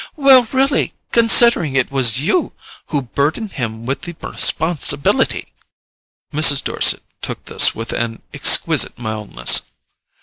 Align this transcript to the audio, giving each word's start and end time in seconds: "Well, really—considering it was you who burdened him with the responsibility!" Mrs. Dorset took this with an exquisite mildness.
"Well, 0.15 0.47
really—considering 0.51 1.75
it 1.75 1.91
was 1.91 2.19
you 2.19 2.53
who 2.87 3.03
burdened 3.03 3.51
him 3.51 3.85
with 3.85 4.01
the 4.01 4.15
responsibility!" 4.19 5.53
Mrs. 6.33 6.63
Dorset 6.63 7.03
took 7.21 7.45
this 7.45 7.75
with 7.75 7.93
an 7.93 8.23
exquisite 8.33 8.97
mildness. 8.97 9.61